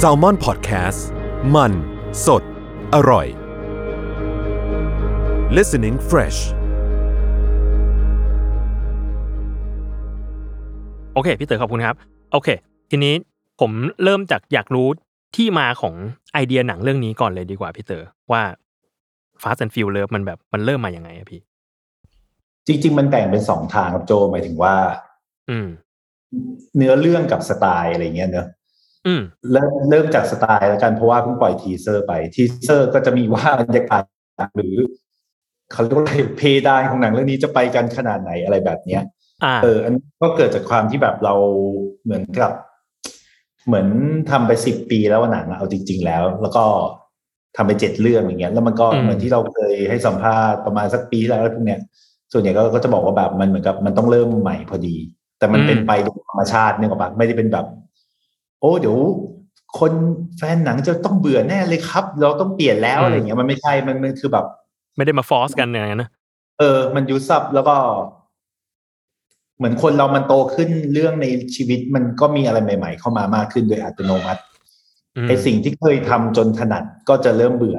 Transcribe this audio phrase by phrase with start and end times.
[0.00, 1.00] S a l ม o n PODCAST
[1.54, 1.72] มัน
[2.26, 2.42] สด
[2.94, 3.26] อร่อย
[5.56, 6.38] listening fresh
[11.14, 11.94] โอเค พี่เต๋อขอบคุณครับ
[12.32, 12.48] โอเค
[12.90, 13.14] ทีนี้
[13.60, 13.70] ผม
[14.02, 14.88] เริ่มจากอยากรู้
[15.36, 15.94] ที่มาของ
[16.32, 18.42] ไอเดียหนังเรื่องนี้ก่อนเลยดีกว่าพี่เต๋อว่า
[19.42, 21.40] Fast and Furious มันแบบมันเริ่มมาอย่างไงอะพี่
[22.66, 24.74] จริง ๆ มันแบ่งเป็นสองทางครับโจหมายถึงว่า
[25.50, 25.66] อืม
[26.76, 28.63] เนื้อเรื่องกับสไตล์อะไรเงี้ยเนอะอืม
[29.52, 34.02] เริ่มเริ่มจากสไตล์แล้วกันเพราะว่าเพิ่งปล่อย teaser ไป teaser ก็จะมีว่าบรรยากาศ
[34.56, 34.76] หรือ
[35.72, 39.02] เขาเรียกว่าอะไรเพดานของหนังเรื่องนี้จะไปกันขนาดไหนอะไรแบบเนี้ย
[39.44, 41.34] อ่าเออ อันนี้ก็เกิดจากความที่แบบเรา
[42.04, 42.52] เหมือนกับ
[43.66, 43.86] เหมือน
[44.30, 46.64] ทำไปสิบปีแล้วว่าหนังอะเอาจริง ๆ แล้ว แล้วก็
[47.56, 51.80] ทำไปเจ็ดเรื่องอย่างเงี้ย แล้วมันก็อืมเหมือนที่เราเคยให้สัมภาษณ์ประมาณสักปีที่แล้วอะไรพวกเนี้ย
[52.32, 54.96] ส่วนใหญ่ก็ก็จะบอกว่าแบบมันเหมือนกับมันต้องเริ่มใหม่พอดี
[55.38, 57.66] แต่มันเป็นไปโดยธรรมชาติเนี่ยกับปะไม่ได้เป็นแบบ
[58.64, 58.98] โอ้เดี๋ยว
[59.78, 59.92] คน
[60.38, 64.46] แฟนหนังจะต้องเบื่อแน่เลยครับ เราต้องเปลี่ยนแล้วอะไรเงี้ยมันไม่ใช่มันมันคือแบบ
[64.96, 66.10] ไม่ได้มาฟอสกันอย่างนั้นนะ
[66.58, 67.76] เออ มันยุบซับแล้วก็
[69.58, 74.40] เหมือนคนเรามันโตขึ้นเรื่องในชีวิตมันก็มีอะไรใหม่ ๆ เข้ามามากขึ้นโดยอัตโนมัติ
[75.24, 77.78] มไอสิ่งที่เคยทำจนถนัดก็จะเริ่มเบื่อ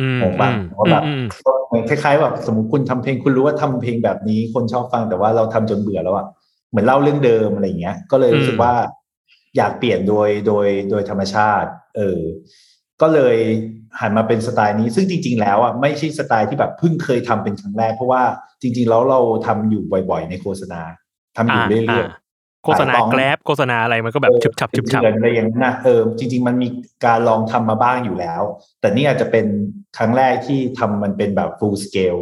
[0.00, 1.24] อืมออกปะอืมว่าแบบอืม
[1.66, 6.26] เหมือนคล้ายๆแบบสมมติคุณทำเพลงคุณรู้ว่าทำเพลงแบบนี้คนชอบฟังแต่ว่าเราทำจนเบื่อแล้วอะ
[6.70, 8.74] เหมือนเล่าเรื่องเดิมอะไรอย่างเงี้ย ก็เลยรู้สึกว่า
[9.56, 12.20] อยากเปลี่ยนโดยโดยโดยธรรมชาติ เออ
[13.00, 13.36] ก็เลย
[14.00, 18.22] หันมาเป็นสไตล์นี้ ซึ่งจริง ๆ แล้วอะไม่ใช่สไตล์ที่แบบเพิ่งเคยทำเป็นครั้งแรก เพราะว่า
[18.62, 20.82] จริง ๆ แล้วเราทำอยู่บ่อยๆ ในโฆษณา
[21.36, 22.08] ทำอยู่เรื่อยา
[22.64, 26.68] โฆษณาขายของแกลบโฆษณาอะไรมันก็ๆแบบฉุบฉับเออฉุบฉับเป็นเดือนอะไรอย่างนั้นนะเออจริง ๆ มันมี
[27.06, 28.42] การลองทำมาบ้างอยู่แล้ว
[28.80, 29.46] แต่นี่อาจจะเป็น
[29.96, 32.20] ครั้งแรกที่ทำมันเป็นแบบ full scale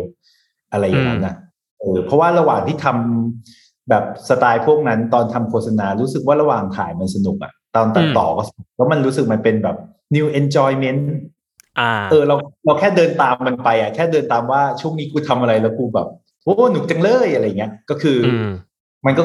[0.73, 1.35] อะไรอย่างนั้นนะ
[1.79, 9.77] เออเพราะว่าระหว่างที่ทำ แบบสไตล์พวกนั้นตอนทำโฆษณารู้สึกว่าระหว่างถ่ายมันสนุกอะตอนตัดต่อก็สนุกแล้วมันรู้สึกมันเป็นแบบ
[10.17, 11.03] new enjoyment
[11.81, 16.09] อ่าเออเราเราแค่เดินตามมันไปอะแค่เดินตามว่าช่วงนี้กูทำอะไรแล้วกูแบบ
[16.45, 18.51] โอ้หนุกจังเลยอะไรเงี้ยก็คืออม
[19.07, 19.23] มันก็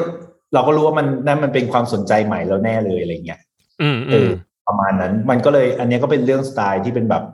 [0.54, 3.40] เราก็รู้ว่ามันนั่นมันเป็นความสนใจใหม่แล้วแน่เลยอะไรเงี้ย
[3.82, 4.30] อืมเออือม
[4.66, 7.24] ประมาณนั้น มันก็เลย อันเนี้ยก็เป็นเรื่องสไตล์ที่เป็นแบบ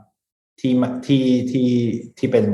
[0.60, 1.68] ที่มาที่ที่
[2.18, 2.44] ที่เป็น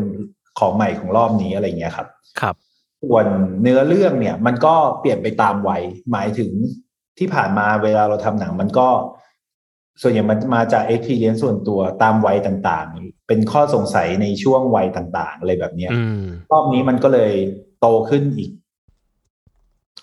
[0.59, 2.07] ของใหม่ของรอบนี้อะไรเงี้ยครับ
[2.41, 2.55] ครับ
[3.03, 3.27] ส่วน
[3.63, 5.83] เนื้อเรื่องเนี่ย มันก็เปลี่ยนไปตามวัย
[6.13, 6.51] หมายถึง
[7.19, 8.89] ที่ผ่านมาเวลาเราทำหนัง มันก็
[10.03, 17.33] ส่วนใหญ่มันมาจาก experience ส่วนตัวตามวัยต่างๆ เป็นข้อสงสัยในช่วงวัยต่างๆอะไรแบบเนี้ยอืมรอบนี้มันก็เลย
[17.81, 18.51] โตขึ้นอีก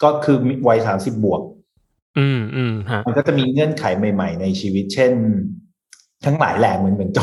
[0.04, 1.42] ก็คือวัยสามสิบบวก
[2.20, 5.12] อืมอืมฮะมันก็จะมีเงื่อนไขใหม่ ๆ ในชีวิต เช่น
[6.26, 7.20] ทั้งหลายแหล่เหมือนเหมือนโจ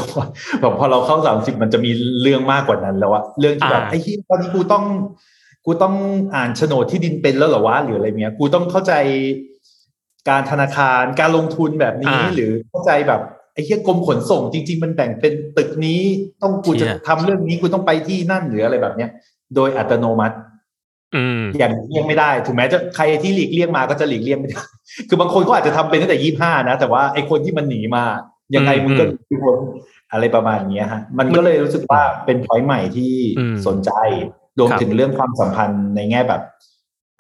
[0.61, 1.91] แบบพอเราเข้าสามสิบมันจะมี
[2.23, 4.85] เรื่องมากกว่านั้นแล้วอะเรื่องที่แบบอ่าไอ้ที่ตอนนี้กูต้อง
[5.65, 5.95] กูต้อง
[6.35, 8.93] อ่านโฉนดที่ดินเป็นแล้วเหรอวะหรืออะไรเงี้ยกูต้องเข้าใจ
[10.29, 13.21] การธนาคารการลงทุนแบบนี้หรือเข้าใจแบบ
[13.55, 16.01] ไอ้ที่กรมขนส่งจริง ๆ มันแบ่งเป็นตึกนี้
[16.43, 19.11] ต้องกูจะทำเรื่องนี้กูต้องไปที่นั่นหรืออะไรแบบเนี้ย
[19.55, 20.37] โดยอัตโนมัติ
[21.17, 24.63] อืมอย่างเลี่ยงไม่ได้ถึงแม้จะใครที่หลีกเลี่ยงมาก็จะหลีกเลี่ยงไม่ได้
[25.09, 28.05] คือบางคนก็อาจจะทำเป็นตั้งแต่ยี่ห้านะ แต่ว่าไอ้คนที่มันหนีมา
[28.55, 29.59] ยังไงอืมมึงก็หนีไม่พ้น
[30.13, 33.91] อะไรประมาณเนี้ยฮะ มันก็เลยรู้สึกว่าเป็นพอยต์ใหม่ที่อืมสนใจ
[34.59, 36.43] รวมครับถึงเรื่องความสัมพันธ์ในแง่แบบ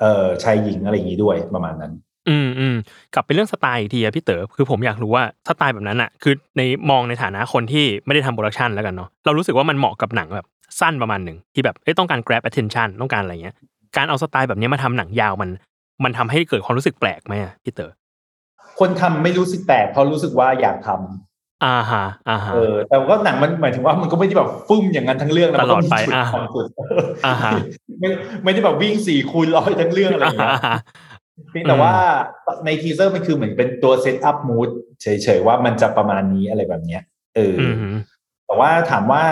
[0.00, 1.92] เอ่อชายหญิงอะไรอย่างนี้ด้วยประมาณนั้น
[2.28, 2.76] อืมอืม
[3.14, 10.46] กลับไปเรื่องสไตล์อีกทีอะพี่เต๋อคือผมอยากรู้ว่าสไตล์แบบนั้นอะคือในมองในฐานะคนที่ไม่ได้ทำ production แล้วกันเนาะเรารู้สึกว่ามันเหมาะกับหนังแบบ
[10.80, 13.54] สั้นประมาณหนึ่งที่แบบเอ้ยต้องการ grab attention ต้องการอะไรเงี้ย
[13.96, 15.50] การเอาสไตล์แบบนี้มาทำหนังยาวมัน
[16.04, 17.90] มันทำให้เกิดความรู้สึกแปลกไหมอะพี่เต๋อ
[18.80, 21.31] คนทำไม่รู้สึกแปลกเพราะรู้สึกว่าอยากทำ
[21.64, 26.66] อ่าฮะอ่าฮะเออแต่ว่าหนังมันหมายถึงว่ามันก็ไม่ได้แบบฟึ่มอย่างนั้นทั้งเรื่องนะตลอดไปมันก็มีจุอ่าความสุด
[27.26, 27.52] อ่าฮะ
[28.00, 28.08] ไม่
[28.44, 30.78] ไม่ได้แบบวิ่งสี่คูณร้อยทั้งเรื่องอะไรอย่างเงี้ยอ่าฮะ
[31.50, 31.92] เพียงแต่ว่า
[32.64, 34.68] ใน teaser มันคือเหมือนเป็นตัว setup mood
[35.02, 37.02] เฉยๆว่ามันจะประมาณนี้อะไรแบบเนี้ย
[37.36, 37.94] เออออืม
[38.46, 39.22] แต่ว่าถามว่า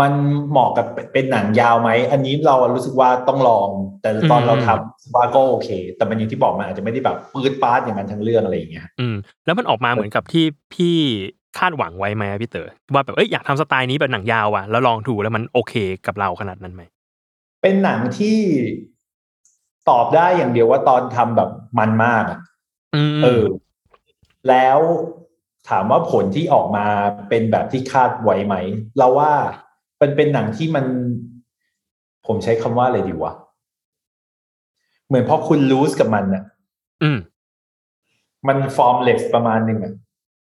[0.00, 0.12] มัน
[0.50, 3.68] เหมาะกับเป็นหนังยาวไหม อันนี้เรารู้สึกว่าต้องลอง
[4.02, 10.44] แต่ตอนเราทำว่าก็โอเค แต่มันอย่างที่บอกมันอาจจะไม่ได้แบบปืดปาดอย่างนั้นทั้งเรื่องอะไรอย่างเงี้ย อืม แล้วมันออกมาเหมือนกับที่
[10.74, 10.96] พี่
[11.58, 15.74] คาดหวังไว้ไหมอะพี่เต๋อว่าแบบเอ้ยอยากทำสไตล์นี้แบบหนังยาวอะแล้วลองดูแล้วมันโอเค
[16.06, 16.82] กับเราขนาดนั้นไหม
[17.62, 18.38] เป็นหนังที่
[19.90, 22.38] ตอบได้อย่างเดียวว่าตอนทำแบบมันมากอะ
[22.94, 23.44] อืมเออ
[24.48, 24.78] แล้ว
[25.68, 26.86] ถามว่าผลที่ออกมา
[27.28, 28.54] เป็นแบบที่คาดไว้ไหม
[28.98, 29.32] เราว่า
[30.02, 30.84] มันเป็นหนังที่มัน
[32.26, 33.32] ผมใช้คำว่าอะไรดีวะ
[35.06, 36.44] เหมือนพอคุณรู้กับมันน่ะ
[37.02, 37.18] อืม
[38.48, 39.94] มันฟอร์มเลสประมาณหนึ่งอะ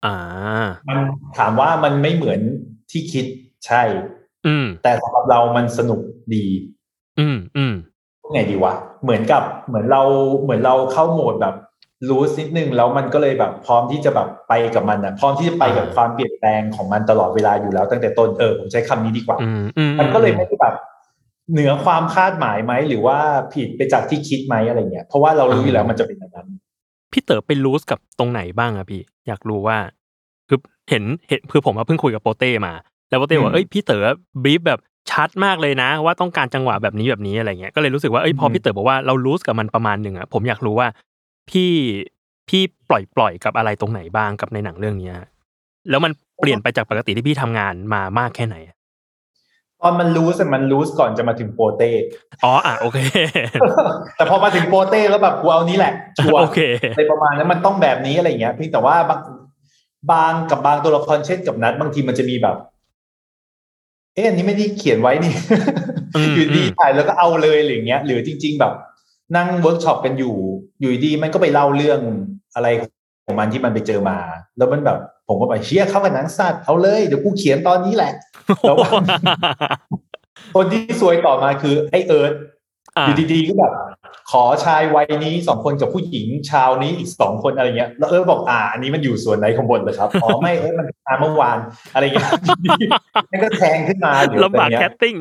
[0.06, 0.16] อ่า
[0.90, 1.00] มัน
[1.38, 2.40] ถามว่ามันไม่เหมือน
[2.92, 3.26] ที่คิด
[3.66, 3.84] ใช่
[4.48, 6.02] อืม แต่สำหรับเรามันสนุก
[6.36, 6.46] ดี
[7.20, 7.74] อืม อืม
[8.32, 8.74] ไงดีวะ
[9.04, 10.02] เหมือนกับเหมือนเรา
[10.42, 11.56] เหมือนเราเข้าโหมดแบบ
[12.10, 20.76] รู้นิดนึงแล้วมันก็เลยแบบพร้อมที่จะแบบไปกับมันนะพร้อมที่จะไปกับความเปลี่ยนแปลงของมันตลอดเวลาอยู่แล้ว ตั้งแต่ต้นเออผมใช้คำนี้ดีกว่าอืมอืมมันก็เลยไม่ได้แบบ
[21.52, 23.18] เหนือความคาดหมายไหม หรือว่า
[23.54, 26.48] ผิดไปจากที่คิดไหมอะไรเงี้ยเพราะว่าเรารู้อยู่แล้วมันจะเป็นอย่างนั้น
[27.12, 29.78] พี่เต๋อไปรู้กับตรงไหนบ้างอะพี่ อยากรู้ว่า
[30.50, 30.60] คือ
[30.90, 32.74] เห็นเห็นคือผมมาเพิ่งคุยกับโปเต้มา
[33.10, 34.06] แล้วโปเต้บอกอืมเอ้ยพี่เต๋อ
[34.44, 34.80] บรีฟแบบ
[35.12, 40.88] ชัดมากเลยนะ ว่าต้องการจังหวะแบบนี้แบบนี้อะไรเงี้ยก็เลยรู้สึกว่าเอ้ยพออืมพี่เต๋อบอกว่าเรารู้กับมันประมาณหนึ่งอะผมอยากรู้ว่า
[41.50, 41.72] พี่
[42.50, 45.16] พี่ปล่อยปล่อยกับอะไรตรงไหนบ้างกับในหนังเรื่องเนี้ย
[45.90, 48.76] แล้วมันเปลี่ยนไปจากปกติที่พี่ทำงานมามากแค่ไหนอะ
[49.82, 51.92] ตอนมันรู้สิมันรู้ก่อนจะมาถึงโปเต้
[52.44, 52.98] อ๋ออะโอเค
[54.18, 56.60] แต่พอมาถึงโปเต้แล้วแบบกูเอานี้แหละชัวร์โอเค
[56.94, 59.20] อะไรประมาณนั้นมันต้องแบบนี้อะไรอย่างเงี้ยเพียงแต่ว่าบาง
[60.12, 62.56] บางกับบางตัวละครเช่นกับณัฏฐ์บางทีมันจะมีแบบ
[64.14, 65.34] เอ๊ะอันนี้ไม่ได้เขียนไว้นี่
[66.16, 68.74] อืมอยู่ดีอืมถ่ายแล้วก็เอาเลยอะไรอย่างเงี้ย หรือจริง ๆ แบบ
[69.36, 70.36] นั่งเวิร์กช็อปกันอยู่
[70.80, 72.00] อยู่ดีมันก็ไปเล่าเรื่อง
[72.56, 72.68] อะไร
[73.26, 74.18] ของมันที่มันไปเจอมา
[74.58, 74.98] แล้วมันแบบ
[75.28, 78.14] ผมก็ไปเชี่ยเข้ากับหนังสัตว์เอาเลยเดี๋ยวกูเขียนตอนนี้แหละ
[78.62, 78.90] แล้วว่า
[80.56, 82.34] คนที่ซวยต่อมาคือไอเอิร์ธ
[82.98, 83.74] อะอยู่ดีๆก็แบบ
[84.32, 91.58] ขอชายวัยนี้สองคนกับผู้หญิงชาวนี้อีกสองคนอะไรเงี้ยแล้วเออบอกอ่าอันนี้มันอยู่ส่วนไหนของบทเลยครับอ๋อไม่เออมันมาเมื่อวาน
[91.94, 92.30] อะไรเงี้ย
[93.32, 95.16] มันก็แทงขึ้นมาเดี๋ยวลำบากอะไรแคเงี้ยสติ้ง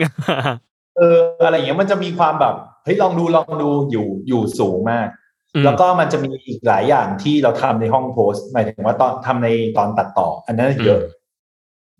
[0.99, 5.08] เอออะไรเงี้ยมันจะมีความแบบ เฮ้ยลองดูลองดูอยู่อยู่สูงมาก
[5.55, 11.00] อืมแล้วก็มันจะมีอีกหลายอย่างที่เราทำในห้องโพสต์หมายถึงว่าตอนทำในตอนตัดต่อ อันนั้นเยอะ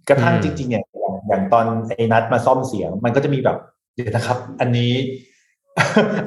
[0.09, 3.57] กระทั่งอืมจริง ๆ เนี่ยอย่างอย่างตอนไอ้นัดมาซ่อมเสียง มันก็จะมีแบบ
[3.95, 4.93] เดี๋ยวนะครับ อันนี้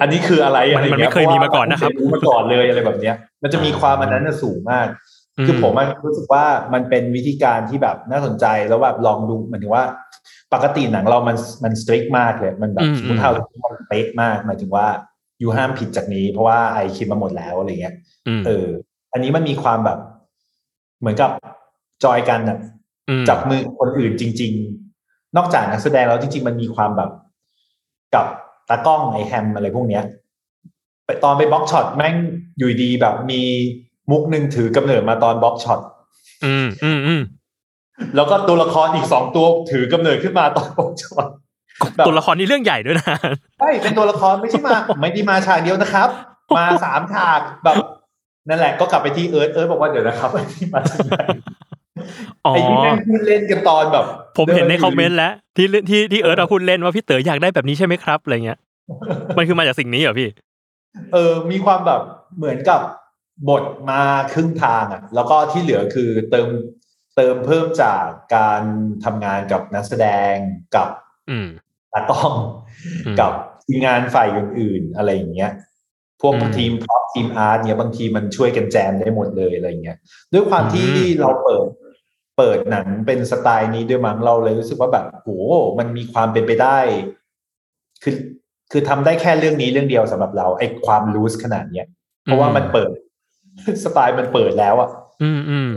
[0.01, 4.87] อันนี้คืออะไรมันอะไรมันเงี้ไม่เคยมีมาก่อนนะครับเพาว่ามัไม่เยรู้มาก่อนเลยอะไรแบบเนี้ย มันจะมีความอันนั้นน่ะสูงมาก
[5.45, 9.83] คือผมอะรู้สึกว่ามันเป็นวิธีการที่แบบน่าสนใจแล้วแบบลองดูเหมือนถึงว่า
[10.53, 13.31] ปกติหนังเรามันมันสตริกมากเลย มันแบบอืมสมมติเรา
[13.75, 14.87] มันเป๊ะมากหมายถึงว่า
[15.39, 17.95] อยู่ห้ามผิดจากนี้ เพราะว่าไอคิดมาหมดแล้วอะไรเงี้ย
[18.39, 18.67] มเออ
[19.13, 19.99] อันนี้มันมีความแบบ
[20.99, 21.31] เหมือนกับ
[22.03, 22.57] จอยกันอะ
[23.21, 24.51] มจับมือคนอื่นจริง
[24.95, 27.09] ๆ นอกจากนักแสดงแล้วจริง ๆ มันมีความแบบ
[28.15, 28.25] กับ
[28.69, 30.03] ตากล้องไอแฮมอะไรพวกเนี้ย
[31.05, 32.15] ไปตอนไป block shot แม่ง
[32.57, 33.41] อยู่ดีแบบมี
[34.11, 35.79] มุกหนึ่งถือกำเนิดมาตอน block shot
[36.45, 37.21] อืมอืมอืม
[38.15, 41.25] แล้วก็ตัวละครอีกสองตัวถือกำเนิดขึ้นมาตอน block shot
[41.95, 43.17] แบบตัวละครนี้เรื่องใหญ่ด้วยนะ
[43.59, 46.09] ใช่เป็นตัวละครไม่ใช่มา ไม่ได้มาฉากเดียวนะครับ
[46.57, 47.75] มาสามฉากแบบ
[48.49, 51.15] นั่นแหละก็กลับไปที่เอิร์ธเอิร์ธบอกว่าเดี๋ยวนะครับไอ้ที่มาจากไหน
[52.45, 54.05] อ๋อไอ้ที่แม่งพูดเล่นกันตอนแบบ
[54.37, 58.59] ผมเห็นในคอมเมนต์แล้ว ที่ที่ที่เอิร์ธเอาพูดเล่นว่าพี่เต๋ออยากได้แบบนี้ใช่ไหมครับอะไรเงี้ย
[59.37, 60.29] มันคือมาจากสิ่งนี้เหรอพี่
[61.13, 62.01] เออ มีความแบบ
[62.37, 62.81] เหมือนกับ
[63.49, 64.01] บทมา
[64.33, 66.47] ครึ่งทางอะ แล้วก็ที่เหลือคือเติม
[67.15, 68.03] เติมเพิ่มจาก
[68.35, 68.61] การ
[69.05, 70.33] ทำงานกับนักแสดง
[70.75, 70.87] กับ
[71.29, 71.47] อืม
[71.93, 72.33] ตากล้อง
[73.05, 73.31] อืมกับ
[73.65, 75.51] ทีมงานฝ่ายอื่นๆ อะไรอย่างเงี้ย
[76.21, 79.97] พวกอืมทีม prop ทีม art เนี่ยบางทีมันช่วยกันแจมได้หมดเลยอะไรอย่างเงี้ย
[80.33, 81.65] ด้วยความที่อืมเราเปิด
[82.37, 85.29] เปิดหนังเป็นสไตล์นี้ด้วยมั้งเราเลยรู้สึกว่าแบบโห
[85.79, 86.77] มันมีความเป็นไปได้
[88.03, 88.15] คือ
[88.71, 91.87] คือทำได้แค่เรื่องนี้เรื่องเดียวสำหรับเราไอ้ความ loose ขนาดเนี้ย
[92.23, 92.91] เพราะว่ามันเปิด
[93.83, 94.89] สไตล์มันเปิดแล้วอะ
[95.23, 95.69] อืมอืม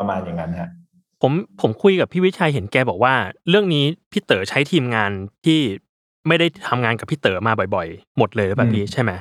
[0.00, 0.70] ประมาณอย่างนั้นฮะ
[1.22, 3.14] ผมผมคุยกับพี่วิชัยเห็นแกบอกว่า
[3.48, 5.10] เรื่องนี้พี่เต๋อใช้ทีมงาน
[5.44, 5.60] ที่
[6.28, 9.12] ไม่ได้ทำงานกับพี่เต๋อมาบ่อย ๆ หมดเลยหรือเปล่าอืมพี่ใช่ไหม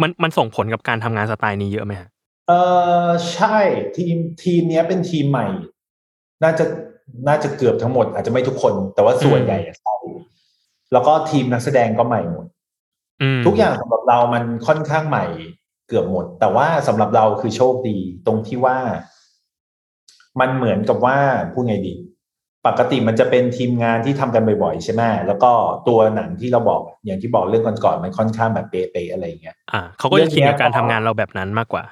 [0.00, 2.08] มันมันส่งผลกับการทำงานสไตล์นี้เยอะไหมฮะ
[2.48, 2.52] เอ
[3.06, 3.58] อใช่
[3.96, 5.46] ทีมทีมเนี้ยเป็นทีมใหม่
[6.42, 6.64] น่าจะ
[7.28, 9.94] น่าจะเกือบทั้งหมด อาจจะไม่ทุกคน แต่ว่าส่วนใหญ่อะใช่
[10.92, 12.46] แล้วก็ทีมนักแสดงก็ใหม่หมด
[13.22, 15.24] อืมทุกอย่างสำหรับเรามันค่อนข้างใหม่
[15.88, 18.78] เกือบหมด แต่ว่าสำหรับเราคือโชคดีตรงที่ว่า
[20.40, 21.16] มันเหมือนกับว่า
[21.52, 21.94] พูดไงดี
[22.66, 25.50] ปกติมันจะเป็นทีมงานที่ทำกันบ่อยๆใช่ไหมแล้วก็
[25.88, 31.84] ตัวหนังที่เราบอกอย่างที่บอกเรื่องก่อนๆมันค่อนข้างแบบเป๊ะๆอะไรอย่างเงี้ยอ่าเขาก็จะชินกับการทำงานเราแบบนั้นมากกว่า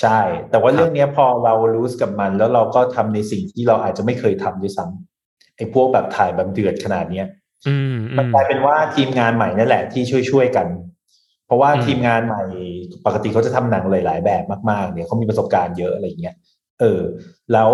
[0.00, 7.26] ใช่ แต่ว่าเรื่องเนี้ยพอเรารู้กับมัน แล้วเราก็ทำในสิ่งที่เราอาจจะไม่เคยทำด้วยซ้ำไอ้พวกแบบถ่ายแบบเดือดขนาดเนี้ย
[7.66, 10.66] อืมอืมันมกลายเป็นว่าทีมงานใหม่นั่นแหละที่ช่วยๆกัน
[11.46, 12.42] เพราะว่าอืมทีมงานใหม่
[13.06, 16.34] ปกติเขาจะทำหนังหลาย ๆ แบบมากๆเนี่ยเขามีประสบการณ์เยอะอะไรอย่างเงี้ย
[16.80, 17.02] เออ
[17.52, 17.70] แล้ว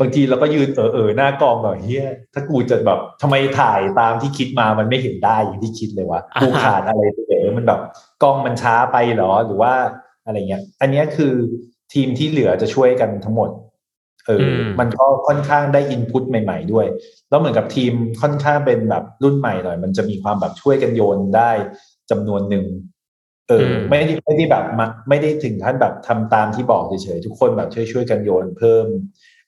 [0.00, 7.80] บางทีเราก็ยืนเออเออหน้ากองแบบเฮียถ้ากูจะแบบทำไมถ่ายตามที่คิดมามันไม่เห็นได้อย่างที่คิดเลยวะกูขาดอะไรไปเออมันแบบ
[8.22, 9.72] กล้องมันช้าไปเหรอหรือว่า
[10.26, 11.32] อะไรเงี้ย อันเนี้ยคือ
[11.92, 13.50] ทีมที่เหลือจะช่วยกันทั้งหมด
[14.26, 16.86] เอออมมันก็ค่อนข้างได้อินพุตใหม่ ๆ ด้วย
[17.30, 17.92] แล้วเหมือนกับทีม
[18.22, 21.50] ค่อนข้างเป็นแบบรุ่นใหม่หน่อย มันจะมีความแบบช่วยกันโยนได้
[22.10, 22.64] จำนวนหนึ่ง
[23.50, 28.86] เอออมไม่ได้ไม่ได้แบบมาไม่ได้ถึงขั้นแบบทำตามที่บอกเฉยๆทุกคนแบบช่วยช่วยๆกันโยนเพิ่ม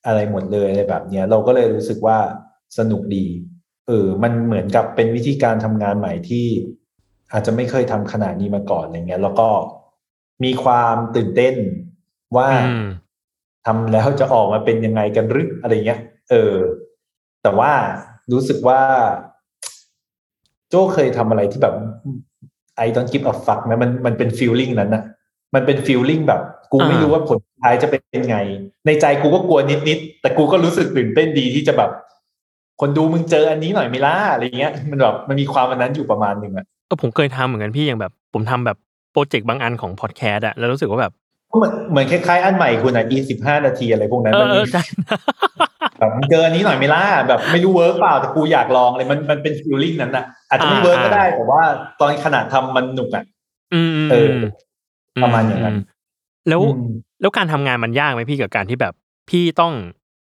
[0.06, 2.18] อะไรหมดเลยอะไรแบบเนี้ยเราก็เลยรู้สึกว่า
[2.78, 3.26] สนุกดี
[3.86, 6.46] เออมันเหมือนกับเป็นวิธีการทำงานใหม่ที่
[7.32, 9.48] อาจจะไม่เคยทำขนาดนี้มาก่อนอะไรเงี้ย แล้วก็
[10.44, 11.54] มีความตื่นเต้น
[12.36, 12.86] ว่าอืม
[13.66, 16.54] ทำแล้วจะออกมาเป็นยังไงกันหรืออะไรเงี้ย เออ
[17.42, 17.72] แต่ว่า
[18.32, 18.80] รู้สึกว่า
[20.68, 21.74] โจ้เคยทำอะไรที่แบบ
[22.84, 25.02] I don't give a fuck ไหมมันมันเป็น feeling นั้นนะ
[25.54, 26.40] มันเป็น feeling แบบ
[26.72, 28.38] กูไม่อ่ารู้รู้ว่าผลสุดท้ายจะเป็นไง
[28.86, 31.90] ในใจกูก็กลัวนิดๆแต่กูก็รู้สึกตื่นเต้นดีที่จะแบบ
[32.80, 38.76] คนดูมึงเจออันนี้หน่อยไหม่ล่ะอะไรเงี้ย มันแบบมันมีความอันนั้นอยู่ประมาณหนึ่งอะเออผมเคยทำเหมือนกันพี่อย่างแบบ ผมทำแบบ
[39.12, 41.12] โปรเจกต์บางอันของพอดแคสต์อะแล้วรู้สึกว่าแบบ
[41.50, 44.82] ก็เหมือนเหมือนคล้ายๆอันใหม่คุณอะ e สิบห้านาทีอะไรพวกนั้นเอมัอนเอมีอใช่
[46.02, 51.62] แบบมึงเจออันนี้หน่อยไหม่ล่ะแบบไม่รู้เวิร์กเปล่าแต่กูอยากลองเลยมันมันเป็นฟีลลิ่งนั้นนะอาจจะไม่อ่าเวิร์กก็อ่าได้แต่ว่า
[52.00, 53.24] ตอนขณะทำมันหนุกอะ
[53.74, 54.28] อืมอืมเออ
[55.16, 55.76] อืประมาณอย่างนั้น
[56.48, 56.90] แล้วอืม
[57.20, 58.94] แล้วการทำงานมันยากไหมพี่กับการที่แบบ
[59.30, 59.72] พี่ต้อง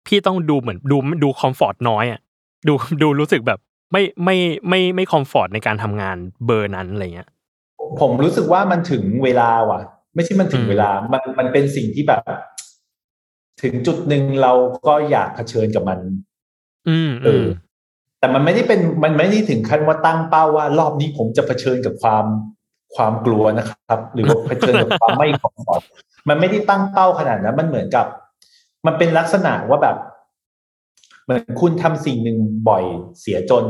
[0.07, 2.19] พี่ต้องดูเหมือนดูดูคอมฟอร์ตน้อยอะ
[2.67, 3.59] ดูดูรู้สึกแบบ
[3.91, 4.37] ไม่ไม่
[4.69, 7.29] ไม่ไม่คอมฟอร์ตในการทำงานเบอร์นั้นอะไรเงี้ย
[7.99, 9.79] ผมรู้สึกว่ามันถึงเวลาว่ะ
[10.15, 12.21] ไม่ใช่มันถึงอืมเวลา มันมันเป็นสิ่งที่แบบ
[13.61, 14.53] ถึงจุดหนึ่งเรา
[14.87, 15.99] ก็อยากเผชิญกับมัน
[16.89, 17.45] อืมเออือม
[18.19, 22.25] แต่มันไม่ได้เป็นมันไม่ได้ถึงขั้นว่าตั้งเป้าว่ารอบนี้ผมจะเผชิญกับความ
[22.95, 25.81] ความกลัวนะครับ หรือว่าเผชิญกับความไม่คอมฟอร์ต
[26.29, 28.05] มันไม่ได้ตั้งเป้าขนาดนั้นมันเหมือนกับ
[28.85, 29.97] มันเป็นลักษณะว่าแบบ
[31.23, 32.37] เหมือนคุณทำสิ่งหนึ่ง
[32.69, 32.83] บ่อย
[33.19, 33.65] เสียจน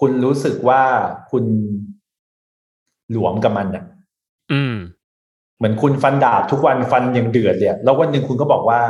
[0.00, 0.82] คุณรู้สึกว่า
[1.30, 1.44] คุณ
[3.10, 3.84] หลวมกับมันอะ
[4.52, 4.76] อืม
[5.60, 8.80] เหมือนคุณฟันดาบทุกวันฟันอย่างเดือดเลยอะแล้ววันหนึ่งคุณก็บอกว่า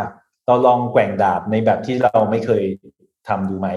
[0.46, 2.62] เราลองแกว่งดาบในแบบที่เราไม่เคย
[3.28, 3.68] ทำดูไหม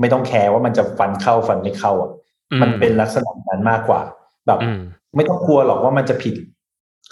[0.00, 2.10] ไม่ต้องแคร์ว่ามันจะฟันเข้าฟันไม่เข้าอะ
[2.52, 4.00] อืมมันเป็นลักษณะนั้นมากกว่า
[4.46, 4.78] แบบอืม
[5.16, 6.34] ไม่ต้องกลัวหรอกว่ามันจะผิด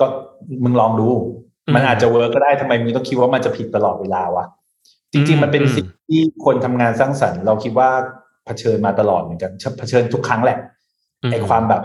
[0.00, 0.06] ก็
[0.64, 1.08] มึงลองดู
[1.68, 4.44] อืมมันอาจจะเวิร์กก็ได้ทำไมมึงต้องคิดว่ามันจะผิดตลอดเวลาวะ
[5.12, 7.90] จอืริงมๆมันเป็นอืมสิ่งที่คนทำงานสร้างสรรค์ เราคิดว่า
[8.44, 10.58] เผชิญมาตลอดเหมือนกันเผชิญทุกครั้งแหละ
[11.30, 11.82] ไอ้ความแบบ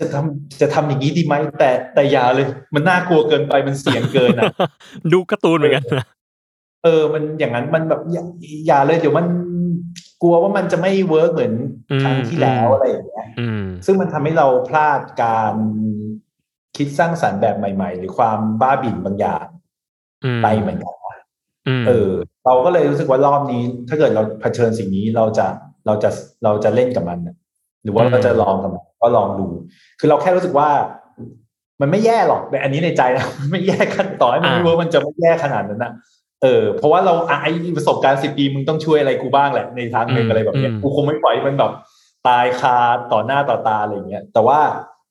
[0.00, 4.44] จะทำจะทำอย่างนี้ดีไหมแต่แต่อย่าเลย มันน่ากลัวเกินไปมันเสี่ยงเกินอะ
[5.12, 6.06] ดูการ์ตูนเหมือนกันนะ
[6.84, 8.24] เออ มันอย่างนั้นมันแบบอย่า
[8.66, 9.26] อย่าเลยเดี๋ยวมัน
[10.22, 11.54] กลัวว่ามันจะไม่ work เหมือน
[12.02, 15.54] ครั้งที่แล้วอะไรอย่างเงี้ยอืมซึ่งมันทำให้เราพลาดการ
[16.76, 19.46] คิดสร้างสรรค์แบบใหม่ ๆ หรือความบ้าบิ่นบางอย่าง
[20.24, 20.94] อืมไปเหมือนกัน
[21.68, 22.10] อืมเออ
[22.44, 25.46] เราก็เลยรู้สึกว่ารอบนี้ ถ้าเกิดเราเผชิญสิ่งนี้เราจะ
[25.86, 26.10] เราจะ
[26.44, 27.36] เราจะเล่นกับมันน่ะ
[27.86, 29.46] หรือว่าเราจะลองกับมันก็ลองดู
[30.00, 30.68] คือเราแค่รู้สึกว่า
[31.80, 35.92] มันไม่แย่หรอกแต่อันนี้ในใจนะมันไม่แย่ขั้นต่อให้มันไม่รู้ว่ามันจะไม่แย่ขนาดนั้นนะ
[36.42, 41.72] เออเพราะว่าเราอะไอ้ประสบการณ์สิบปีมึงต้องช่วยอะไรกูบ้างแหละในทางหนึ่งอะไรแบบเนี้ยกูคงไม่ปล่อยให้มันแบบ
[42.26, 42.76] ตายคา
[43.12, 44.58] ต่อหน้าต่อตาอะไรอย่างเงี้ยแต่ว่า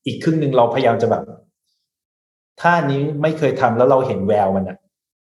[0.06, 1.24] อีกครึ่งหนึ่งเราพยายามจะแบบ
[2.62, 4.78] ถ้านี้ไม่เคยทำแล้วเราเห็นแววมันอะ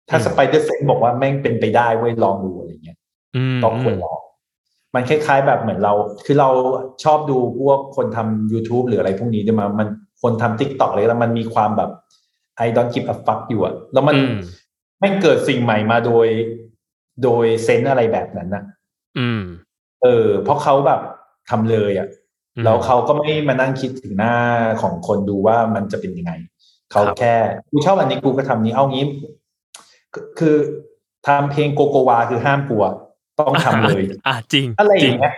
[0.10, 2.98] ถ้าอืมสไปเดอร์เซนบอกว่าแม่งเป็นไปได้เว้ยลองดูอะไรเงี้ย
[3.36, 4.20] อืมก็ควรลอง
[4.96, 5.94] มันคล้ายๆแบบเหมือนเรา
[6.26, 6.50] คือเรา
[7.04, 9.88] ชอบดูพวกคนทำ YouTube หรืออะไรพวกนี้ด้วยมามัน
[10.22, 11.92] คนทำ t ิ k t o k เลยแล้วมันมีความแบบ
[12.66, 14.36] I don't give a fuck อยู่อะแล้วมันอืม
[15.00, 16.28] แม่งเกิดสิ่งใหม่มาโดย
[17.24, 18.64] โดยเซนส์อะไรแบบนั้นนะ
[19.18, 19.42] อืม
[20.04, 21.02] เออ เพราะเขาแบบ
[21.50, 22.08] ทำเลยอะ
[22.56, 24.36] อืมแล้วเขาก็ไม่มานั่งคิดถึงหน้า
[24.82, 26.32] ของคนดูว่ามันจะเป็นยังไง
[26.92, 27.36] เขาครับแค่
[27.72, 29.06] กูชอบอันนี้กูก็ทำนี้เอางี้
[30.14, 30.58] คือคือ
[31.28, 32.84] ทำเพลงโกโกวาคือห้ามกลัว
[33.40, 35.34] ต้องทำเลย อะจริงอะไรอจริย่างเงี้ย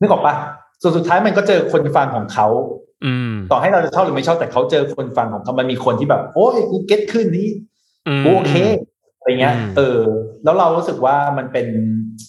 [0.00, 0.34] นึกออกปะ
[0.82, 2.48] ส่วนสุดท้ายมันก็เจอคนฟังของเขา
[3.04, 7.48] อืมต่อให้เราจะชอบหรือไม่ชอบแต่เขาเจอคนฟังของเขามันมีคนที่แบบ โอ้ยกูเก็ตขึ้นนี้
[8.24, 8.54] มกูโอเค
[9.18, 9.98] อะไรเงี้ยอืมเออ
[10.44, 11.66] แล้วเรารู้สึกว่ามันเป็น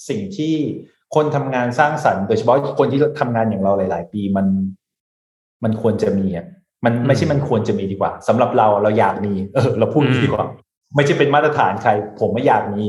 [0.10, 0.54] สิ่งที่
[1.16, 4.48] คนทำงานสร้างสรรค์โดยเฉพาะคนที่ทำงานอย่างเราหลาย ๆ ปีมัน
[5.64, 6.46] มันควรจะมีอะ
[6.86, 10.46] มันไม่ใช่มันควรจะมีดีกว่าสำหรับเราเราอยากมี เออ เราพูดอย่างนี้ดีกว่า
[10.96, 12.86] ไม่ใช่เป็นมาตรฐานใคร ผมไม่อยากมี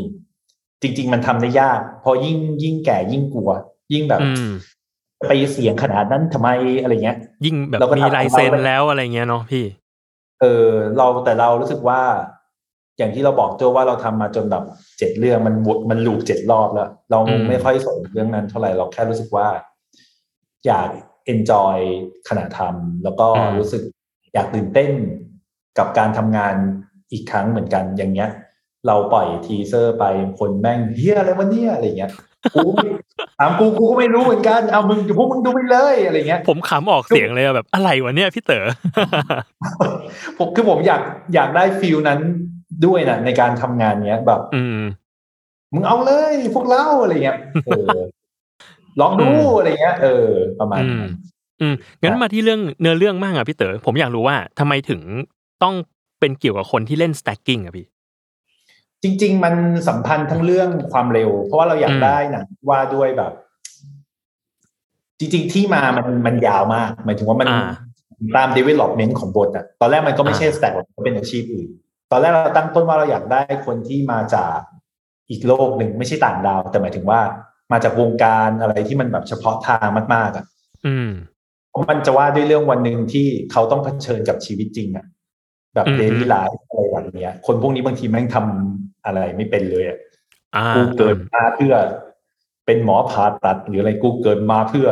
[0.85, 3.50] จจริง ๆ มันทำได้ยากเพอยิ่งยิ่งแก่ยิ่งกลัว
[3.93, 4.50] ยิ่งแบบอืม
[5.29, 6.49] ไปเสียงขนาดนั้นทำไม
[6.83, 9.64] อะไรเงี้ย ยิ่งแบบเราก็มีทำลายเซ็นเราไปแล้วอะไรเงี้ยเนาะพี่
[10.41, 12.00] เออ เราแต่เรารู้สึกว่า
[12.99, 14.64] อย่างที่เราบอกโจว่าเราทำมาจนแบบ
[14.99, 19.49] เจ็ดเรื่องมันวนมันลูปเจ็ดรอบแล้ว เราอืมไม่ค่อยสนเรื่องนั้นเท่าไหร่เราแค่รู้สึกว่า
[20.67, 20.88] อยาก
[21.33, 21.79] enjoy
[22.29, 23.83] ขณะทำแล้วก็รู้สึก
[24.35, 24.91] อยากตื่นเต้น
[25.79, 26.55] กับการทำงาน
[27.12, 28.31] อีกครั้งเหมือนกันอย่างเงี้ย
[28.87, 30.05] เราปล่อยทีเซอร์ไป
[30.38, 32.11] คนแม่งเฮียอะไรวะเนี่ยอะไรเงี้ย
[32.55, 32.88] กูไม่
[33.38, 38.67] ถามกูกูก็ไม่รู้เหมือนกันเอามึงพวกมึงดูไปเลยอะไรเงี้ย ผมขำออกเสียงเลยอะแบบอะไรวะเนี่ยพี่เต๋อ
[40.38, 41.03] ผมคือผมอยาก
[41.35, 42.21] อยากได้ฟิลนั้น
[42.87, 44.81] ด้วยนะในการทำงานเนี้ยแบบ อืม
[45.75, 47.97] มึงเอาเลยพวกเราอะไรเงี้ยเออ
[49.00, 50.26] ลองดูอืมอะไรเงี้ย เออ
[50.61, 51.12] ประมาณอืมนั้น
[51.61, 55.00] อืมงั้นครับมาที่เรื่องเนื้อเรื่องมากอะพี่เต๋อผมอยากรู้ว่าทำไมถึง
[55.62, 55.75] ต้อง
[56.21, 57.87] เป็นเกี่ยวกับคนที่เล่น stacking อะพี่
[59.04, 59.54] จริง ๆ มัน
[59.88, 63.32] สัมพันธ์ทั้งเรื่องความเร็ว เพราะว่าเราอยาอืกมได้หนังว่าด้วยแบบ
[65.18, 67.56] จริง ๆ ที่มามันมันยาวมาก หมายถึงว่ามันอ่า
[68.37, 71.68] ตาม development ของบทอะตอนแรกมันก็ไม่ใช่อ่า stack หรอกมันเป็นอาชีพอื่น
[72.11, 74.56] ตอนแรกเราตั้งต้นว่าเราอยากได้คนที่มาจาก
[75.30, 77.20] อีกโลกหนึ่งไม่ใช่ต่างดาว แต่หมายถึงว่า
[77.73, 80.44] มาจากวงการอะไรที่มันแบบเฉพาะทางมากๆอะ
[80.87, 81.11] อืม
[81.70, 85.06] เพราะมันจะว่าด้วยเรื่องวันหนึ่งที่เขาต้องเผชิญกับชีวิตจริงอะ
[85.75, 89.99] แบบอืม daily life อะไรแบบเนี้ย คนพวกนี้บางทีแม่งทำ อะไรไม่เป็นเลยอะ
[90.56, 91.75] อ่ากูเกิดมาเพื่อ
[92.66, 94.88] เป็นหมอผ่าตัด หรืออะไรกูเกิดมาเพื่อ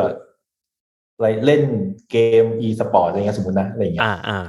[1.15, 1.63] อะไรเล่น
[2.11, 4.45] เกม e สปอร์ตอะไรเงี้ยสมมตินะอะไรเงี้ยอ่าอ่า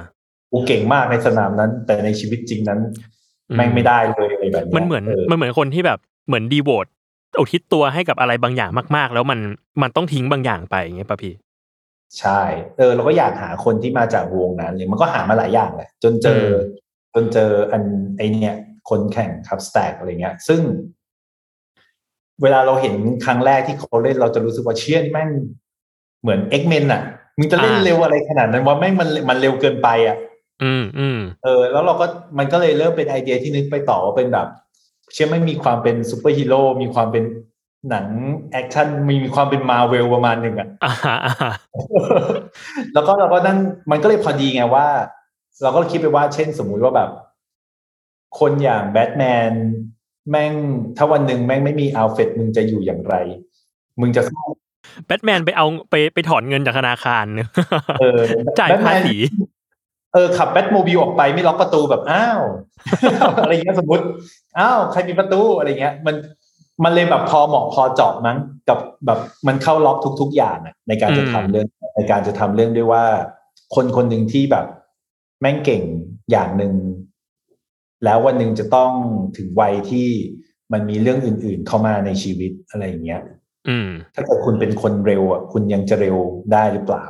[0.51, 2.79] กูเก่งมากในสนามนั้น แต่ในชีวิตจริงนั้น
[3.49, 6.85] อืมแม่งไม่ได้เลยอะไรแบบเนี้ยมันเหมือนเออมันเหมือนคนที่แบบเหมือนดีโวต
[7.39, 9.39] อุทิศตัวให้กับอะไรบางอย่างมาก ๆ แล้วมัน
[9.81, 11.33] มันต้องทิ้งบางอย่างไปอย่างเงี้ยป่ะพี่
[12.19, 12.41] ใช่
[12.77, 17.83] เออเราก็อยากหาคนที่มาจากวงนั้นเลยมันก็หามาหลายอย่างแหละจนเจออืมจนเจออัน
[18.17, 18.55] ไอเนี่ย
[18.89, 20.61] คนแข่ง cup stack อะไรเงี้ย ซึ่ง
[22.41, 25.29] เวลาเราเห็นครั้งแรกที่เขาเล่นเราจะรู้สึกว่าเชี่ยแม่ง
[26.21, 27.01] เหมือน X-Men อะ
[27.37, 30.17] มึงจะเล่นเร็วอะไรขนาดนั้นว่าแม่งมันมันเร็วเกินไปอะ
[30.63, 32.05] อืมอืมเออ แล้วเราก็
[32.37, 34.47] มันก็เลยเริ่มเป็นไอเดียที่นึกไปต่อว่าเป็นแบบ
[35.13, 37.23] เชี่ยแม่งมีความเป็นซูเปอร์ฮีโร่มีความเป็น
[37.89, 38.05] หนัง
[38.51, 40.93] แอคชั่นมีมีความเป็นมาเวลประมาณหนึ่งอะอ่า
[41.25, 41.51] อ่า
[42.93, 43.57] แล้วก็เราก็นั่ง
[43.91, 44.87] มันก็เลยพอดีไงว่า
[45.61, 47.09] เราก็คิดไปว่าเช่นสมมุติว่าแบบ
[48.39, 49.51] คนอย่างแบทแมน
[50.29, 50.53] แม่ง
[50.97, 53.15] ถ้าวันหนึ่งแม่งไม่มีอัลเฟตมึงจะอยู่อย่างไร
[54.01, 54.45] มึงจะสู้
[55.05, 57.49] แบทแมนไปเอาไปไปถอนเงินจากธนาคารเนี่ย
[57.99, 58.21] เออ
[58.59, 59.15] จ่ายแบทแมภานษี
[60.13, 62.41] เออขับแบทโมบิลออกไปไม่ล็อกประตูแบบอ้าว
[63.43, 64.03] อะไรเงี้ยสมมติ
[64.59, 66.15] อ้าวใครมีประตูอะไรเงี้ย มัน
[66.83, 68.37] มันเลยแบบพอเหมาะพอเจาะมั้ง
[68.69, 73.03] กับแบบมันเข้าล็อกทุก ๆ อย่างอะในการจะอืมทำเรื่องในการจะทำเรื่องด้วยว่า
[73.75, 74.65] คนคนหนึ่งที่แบบ
[75.41, 75.83] แม่งเก่ง
[76.31, 76.73] อย่างหนึ่ง
[78.05, 78.91] แล้ววันหนึ่งจะต้อง
[79.37, 80.07] ถึงวัยที่
[80.73, 83.21] มันมีเรื่องอื่น ๆ เข้ามาในชีวิตอะไรอย่างเงี้ย
[83.69, 86.17] อืมถ้าเกิดคุณเป็นคนเร็วอะคุณยังจะเร็ว
[86.53, 87.05] ได้หรือเปล่า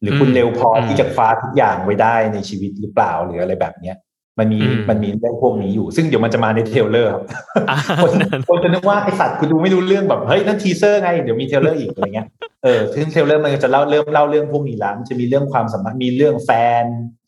[0.00, 3.96] หรือคุณอืมเร็วพออมที่จะคว้าทุกอย่างไว้ได้ในชีวิตหรือเปล่าหรืออะไรแบบเนี้ย
[4.38, 7.24] มันมีอืมมันมีเรื่องพวกนี้อยู่ ซึ่งเดี๋ยวมันจะมาใน trailer ครับ
[7.70, 8.10] อ่าคน
[8.48, 12.26] คนจะนึกว่าไอสัตว์กูดูไม่รู้เรื่องแบบเฮ้ยนั่น teaser ไงเดี๋ยวมี trailer อีกอะไรเงี้ย
[12.64, 16.50] เออซึ่ง trailer มันจะเล่าเริ่มเล่าเรื่องพวกนี้แล้วมันจะมีเรื่องความสัมพันธ์มีเรื่องแฟ
[16.82, 16.84] น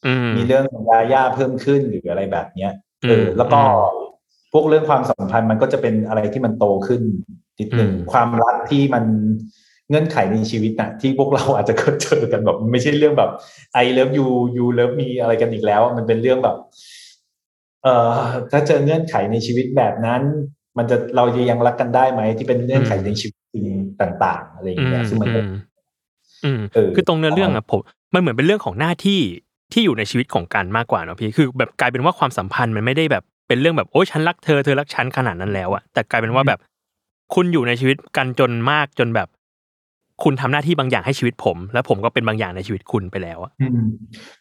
[0.07, 2.73] อืมมีเรื่องของยาย่าเพิ่มขึ้นหรืออะไรแบบเนี้ย
[3.09, 3.61] เออมแล้วก็
[4.53, 7.03] พวกเรื่องความสัมพันธ์มันก็จะเป็นอะไรที่มันโตขึ้น
[7.59, 9.05] นิดหนึ่งอืมความรักที่มัน
[9.91, 13.31] เงื่อนไขในชีวิตนะที่พวกเราอาจจะเคยเจอกันแบบไม่ใช่เรื่องแบบ
[13.75, 16.57] I love you you love me อะไรกันอีกแล้ว มันเป็นเรื่องแบบ
[17.85, 20.23] เอ่อถ้าเจอเงื่อนไขในชีวิตแบบนั้น
[20.79, 23.67] มันจะเราจะยังรักกันได้ไหมที่เป็นเงื่อนไขในชีวิตจริง
[24.01, 25.53] ต่าง ๆ อะไรอย่างอืมเงี้ยซึ่งมันก็อืม
[26.45, 27.81] อืมเออคือตรงเนื้อเรื่องอะผม
[28.15, 29.21] มันเหมือนเป็นเรื่องของหน้าที่
[29.73, 36.59] ที่อยู่ในชีวิตของกันมากกว่าเนาะพี่คือแบบกลายเป็นว่าความสัมพันธ์มันไม่ได้แบบเป็นเรื่องแบบโอ้ยฉันรักเธอเธอรักฉันขนาดนั้นแล้วอะแต่กลายเป็นว่าแบบ
[37.35, 39.29] คุณอยู่ในชีวิตกันจนมากจนแบบ
[40.25, 43.83] คุณทำหน้าที่บางอย่างให้ชีวิตผม แล้วผมก็เป็นบางอย่างในชีวิตคุณไปแล้วอะอืม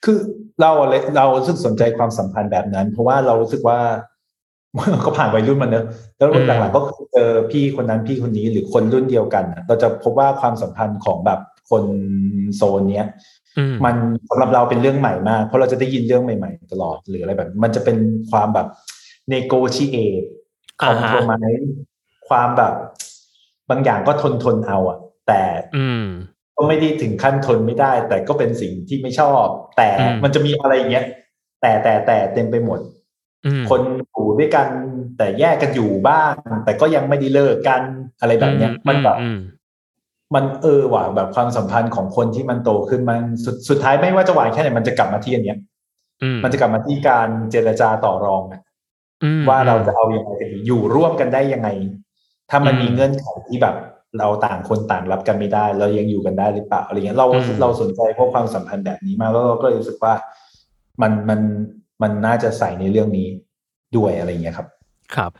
[0.03, 0.17] คือ
[0.61, 3.79] เราอะเลยเรารู้สึกสนใจความสัมพันธ์แบบนั้น เพราะว่าเรารู้สึกว่า
[5.05, 5.85] ก็ผ่านวัยรุ่นมาเนอะ
[6.17, 11.39] แล้วหลังๆก็คือเจอพี่คนนั้นพี่คนนี้หรือคนรุ่นเดียวกันอะเราจะพบว่าความสัมพันธ์ของแบบ
[11.69, 11.83] คน
[12.55, 13.07] โซนเนี้ย
[13.57, 13.95] อืมมัน
[14.29, 17.97] สำหรับเราเป็นเรื่องใหม่มากเพราะเราจะได้ยินเรื่องใหม่ ๆ ตลอดหรืออะไรแบบ มันจะเป็น
[18.31, 18.67] ความแบบ
[19.33, 20.25] negotiate
[20.81, 21.65] อ่าฮะ compromise
[22.27, 22.73] ความแบบ
[23.69, 25.43] บางอย่างก็ทนทนๆเอาอะ แต่
[25.77, 26.05] อืม
[26.57, 29.45] ก็ไม่ได้ถึงขั้นทนไม่ได้ แต่ก็เป็นสิ่งที่ไม่ชอบ
[29.77, 31.05] แต่อืมมันจะมีอะไรอย่างเงี้ย
[31.61, 32.79] แต่แต่แต่เต็มไปหมด
[33.45, 34.67] อืมคนอยู่ด้วยกัน
[35.17, 36.33] แต่แยกกันอยู่บ้าง
[36.65, 37.81] แต่ก็ยังไม่ได้เลิกกัน
[38.19, 39.39] อะไรแบบเนี้ย มันแบบอืม
[40.35, 45.57] มันเออว่ะแบบความสัมพันธ์ของคนที่มันโตขึ้นมันสุดสุดท้ายไม่ว่าจะหวานแค่ไหนมันจะกลับมาที่อันเนี้ย
[46.23, 48.61] อืมมันจะกลับมาที่การเจรจาต่อรองอะ
[49.23, 51.69] อืมว่าเราจะเอายังไงกันดีอยู่ร่วมกันได้ยังไง
[52.49, 53.75] ถ้ามันอืมมีเงื่อนไขที่แบบ
[54.17, 60.13] เราต่างคนต่างรับกันไม่ได้ เรายังอยู่กันได้หรือเปล่าอะไรเงี้ยเราอืมเราสนใจพวกความสัมพันธ์แบบนี้มากแล้วเราก็เลยรู้สึกว่า
[61.01, 61.39] มันมัน
[62.01, 63.27] มันน่าจะใส่ในเรื่องนี้
[63.97, 64.67] ด้วยอะไรเงี้ยครับ
[65.15, 65.31] ครับ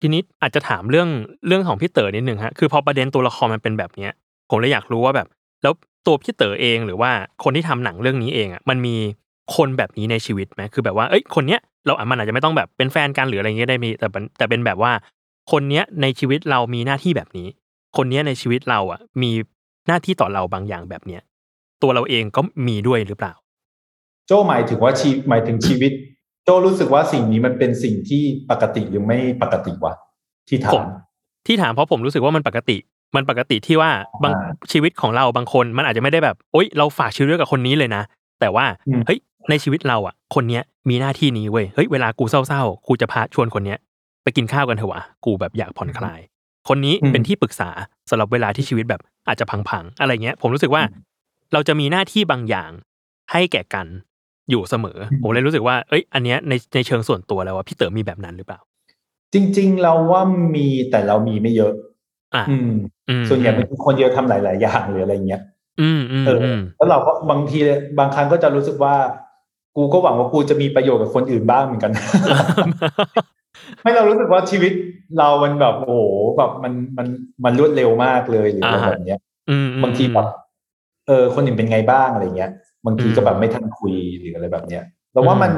[0.00, 1.08] ทีนี้อาจจะถามเรื่อง
[1.46, 4.12] เรื่องของพี่เต๋อนิดหนึ่งฮะคือพอประเด็นตัวละครมันเป็นแบบเนี้ย
[4.50, 5.28] ผมเลยอยากรู้ว่าแบบ
[5.62, 5.72] แล้ว
[6.06, 7.10] ตัวพี่เต๋อเองหรือว่า
[7.44, 8.96] คนที่ทำหนังเรื่องนี้เองอะมันมี
[9.56, 14.92] คนแบบนี้ในชีวิตไหมคือแบบว่าเอ้ยคนเนี้ยเราอะมันอาจจะไม่ต้องแบบเป็นแฟนกันหรืออะไรเงี้ยได้มีแต่เป็นแต่เป็นแบบว่า
[15.50, 17.48] คนเนี้ยในชีวิตเรามีหน้าที่แบบนี้
[17.96, 19.32] คนเนี้ยในชีวิตเราอะ มี
[19.86, 21.22] หน้าที่ต่อเราบางอย่างแบบเนี้ย
[21.82, 23.32] ตัวเราเองก็มีด้วยหรือเปล่า
[24.26, 25.92] โจ้หมายถึงว่าชีหมายถึงชีวิต
[26.44, 29.94] โจ้รู้สึกว่าสิ่งนี้มันเป็นสิ่งที่ปกติหรือไม่ปกติวะ
[30.48, 30.86] ที่ถาผมม
[31.46, 32.76] ที่ถามเพราะผมรู้สึกว่ามันปกติ
[33.16, 33.90] มันปกติที่ว่า
[34.22, 38.02] บางอ่าชีวิตของเราบางคน มันอาจจะไม่ได้แบบโอ๊ยเราฝากชีวิตไว้กับคนนี้เลยนะ
[38.40, 39.18] แต่ว่าอืมเฮ้ย
[39.50, 43.78] ในชีวิตเราอะ คนเนี้ยมีหน้าที่นี้เว้ยเฮ้ยเวลากูเศร้าๆกูจะพาชวนคนเนี้ย
[44.22, 46.20] ไปกินข้าวกันเถอะวะกูแบบอยากผ่อนคลาย
[46.70, 47.70] คนนี้เป็นที่ปรึกษา
[48.10, 50.82] สำหรับเวลาที่ชีวิตแบบอาจจะพังๆอะไรเงี้ย ผมรู้สึกว่า
[51.52, 52.70] เราจะมีหน้าที่บางอย่าง
[53.32, 53.86] ให้แก่กัน
[54.50, 58.60] อยู่เสมอ ผมเลยรู้สึกว่า เอ้ย อันเนี้ยในในเชิงส่วนตัวแล้วว่าพี่เต๋อมีแบบนั้นหรือเปล่า
[59.34, 60.22] จริง ๆ เราว่า
[60.56, 61.72] มีแต่เรามีไม่เยอะ
[62.34, 62.70] อะอืม
[63.08, 65.42] อืมส่วนใหญ่เป็นคนเดียวทำหลาย ๆ อย่างหรืออะไรเงี้ย
[65.80, 67.58] อืมอืมเออออืมแล้วเราก็บางที
[67.98, 68.94] บางครั้งก็จะรู้สึกว่า
[69.76, 71.92] กูก็หวังว่ากูจะมีประโยชน์กับคนอื่นบ้างเหมือนกัน
[73.82, 74.72] ไม่เรารู้สึกว่าชีวิต
[75.18, 76.02] เรามันแบบโอ้โห
[76.38, 77.06] แบบมันมัน
[77.44, 80.26] มันรวดเร็วมากเลยหรืออะไรอ่าฮะแบบเนี้ยอืมอืมบางทีแบบ
[81.06, 82.50] เออ คนอื่นเป็นไงบ้างอะไรเงี้ย
[82.86, 85.52] บางทีอืมก็แบบไม่ทันคุยหรืออะไรแบบเนี้ยเราว่าอืมมัน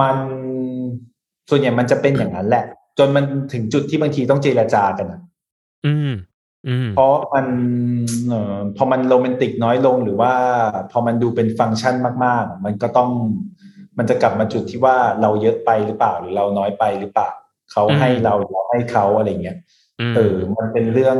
[0.00, 0.16] มัน
[1.50, 2.64] ส่วนใหญ่มันจะเป็นอย่างนั้นแหละ
[2.98, 5.20] จนมันถึงจุดที่บางทีต้องเจรจากันอะ
[5.86, 6.12] อืม
[6.68, 7.46] อืมเพราะมัน
[8.28, 10.32] เอ่อพอมันโรแมนติกน้อยลงหรือว่า
[10.90, 13.10] พอมันดูเป็นฟังก์ชันมาก ๆ มันก็ต้อง
[13.98, 17.30] มันจะกลับมาจุดที่ว่าเราเยอะไปหรือเปล่าหรือเราน้อยไปหรือเปล่า
[17.72, 19.56] เขาให้เราเราให้เขาอะไรเงี้ย
[20.10, 21.18] มเออมันเป็นเรื่อง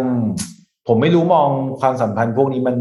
[0.86, 1.48] ผมไม่รู้มอง
[1.80, 2.76] ความสัมพันธ์พวกนี้มัน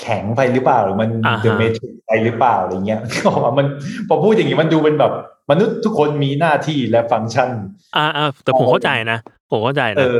[0.00, 3.66] แข็งไปหรือเปล่าหรือมันอ่าฮะเดอะเมทริกไปหรือเปล่าอะไรเงี้ยก็ว่ามัน
[4.08, 5.12] พอพูดอย่างนี้มันดูเป็นแบบ
[5.50, 7.50] มนุษย์ทุกคนมีหน้าที่และฟังก์ชัน
[7.96, 9.18] อ่าอ่าแต่ผมเข้าใจนะ
[9.50, 10.18] ผมเข้าใจเอนะอ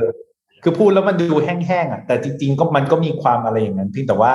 [0.62, 4.32] คือพูดแล้วมันดูแห้งๆอะ แต่จริง ๆ ก็มันก็มีความอะไรอย่างนั้นเพียงแต่ว่า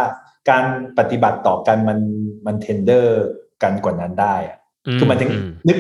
[0.50, 0.64] การ
[0.98, 2.00] ปฏิบัติต่อกันมัน
[2.46, 3.24] มันเทนเดอร์
[3.64, 4.58] กันกว่านั้นได้อะ
[5.00, 5.32] คือมันถึง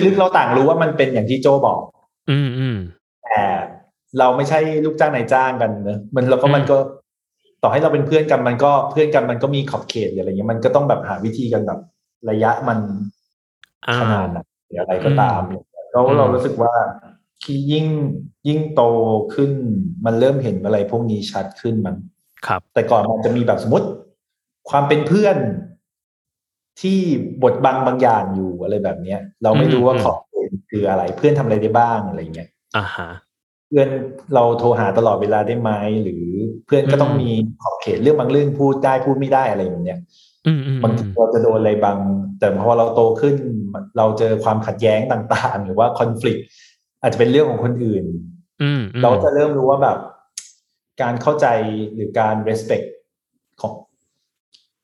[0.05, 1.79] ลึกๆเราต่างรู้ว่ามันเป็นอย่างที่โจบอก
[2.29, 2.77] อืมอืม
[3.23, 3.41] แต่
[4.19, 6.77] เราไม่ใช่ลูกจ้างนายจ้างกันเนอะมันเราก็อืมมันก็
[7.63, 11.79] ต่อให้เราเป็นเพื่อนกันมันก็เพื่อนกันมันก็มีขอบเขตหรืออะไรเงี้ยมันก็ต้องแบบหาวิธีกันแบบ
[12.29, 12.79] ระยะมัน
[13.87, 15.41] อ่าขนาดไหนหรืออะไรก็ตาม
[15.91, 16.73] แล้วอืมเรารู้สึกว่า
[17.43, 17.87] ที่ยิ่ง
[18.47, 18.81] ยิ่งโต
[19.35, 19.51] ขึ้น
[20.05, 21.95] มันเริ่มเห็นอะไรพวกนี้ชัดขึ้นมัน
[22.47, 23.87] ครับ แต่ก่อนมันจะมีแบบสมมติ
[24.69, 25.37] ความเป็นเพื่อน
[26.81, 26.99] ที่
[27.43, 33.09] บทบังบางอย่างอยู่อะไรแบบเนี้ย เราไม่รู้ว่าอืมขอบเขตคืออะไร เพื่อนทำอะไรได้บ้างอะไรเงี้ยอ่าฮะ
[33.67, 33.89] เพื่อน
[34.33, 35.71] เราโทรหาตลอดเวลาได้ไหม
[36.03, 36.25] หรือ
[36.65, 37.31] เพื่อนก็ต้องอืมมี
[37.61, 39.99] ขอบเขตเรื่องบางเรื่องพูดได้พูดไม่ได้อะไรแบบเนี้ย
[40.47, 41.97] อืมอืมบางทีเราจะโดนอะไรบาง
[42.39, 43.35] แต่พอเราโตขึ้น
[43.97, 46.39] เราเจอความขัดแย้งต่างๆ หรือว่าคอน FLICT
[47.01, 48.05] อาจจะเป็นเรื่องของคนอื่น
[48.61, 49.97] อืมอืมเราจะเริ่มรู้ว่าแบบ
[51.01, 51.47] การเข้าใจ
[51.93, 53.00] หรือการ respect ของ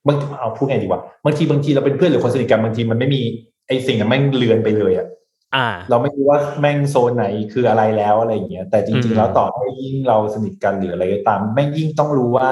[0.08, 3.22] บางเอาพูดไงดีวะบางทีบางทีเราเป็นเพื่อนหรือคนสนิทกันบางทีมันไม่มี
[3.68, 5.08] ไอ้สิ่งนั้นแม่งเลือนไปเลยอะ
[5.56, 12.50] อ่าเราไม่รู้ว่าแม่งโซนไหนคืออะไรแล้วอะไรอย่างเงี้ยแต่จอืริงมๆแล้วต่อให้ยิ่งเราสนิทกันหรืออะไรก็ตามแม่งยิ่งต้องรู้ว่า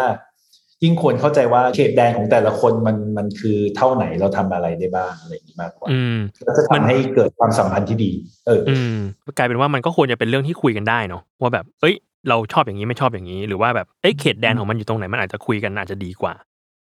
[0.83, 8.11] ยิ่งควรเข้าใจว่าเขตแดนของแต่ละคนมันมันคือเท่าไหนเราทำอะไรได้บ้างอะไรอย่างนี้มากกว่าอืมก็จะมันทำให้เกิดความสัมพันธ์ที่ดี
[8.47, 8.97] เอออ อืม
[9.37, 11.95] กลายเป็นว่ามันก็ควรจะเป็นเรื่องที่คุยกันได้เนาะว่าแบบ เอ้ย
[12.29, 16.33] เราชอบอย่างนี้ไม่ชอบอย่างนี้ หรือว่าแบบเอ้ยเขตแดนของมันอยู่ตรงไหนมันอาจจะคุยกันอาจจะดีกว่า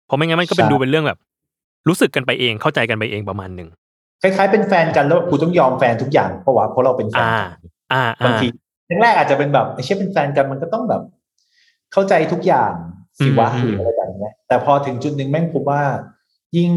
[0.09, 1.19] เพราะไม่งั้นมันก็เป็นดูเป็นเรื่องแบบ
[1.87, 3.69] รู้สึกกันไปเองเข้าใจกันไปเองประมาณหนึ่ง
[4.21, 7.49] คล้ายๆเป็นแฟนกันแล้วกูต้องยอมแฟนทุกอย่างเพราะว่าเพราะเราเป็นแฟนอ่ากัน
[7.93, 8.47] อ่าบางอ่าที
[9.01, 11.01] แรกๆอาจจะเป็นแบบไอ้เช่เป็นแฟนกันมันก็ต้องแบบ
[11.93, 12.71] เข้าใจทุกอย่าง
[13.19, 15.81] สิวะอืมหรืออะไรแบบเนี้ย แต่พอถึงจุดหนึ่งแม่งพบว่า
[16.57, 16.69] ยิ่ง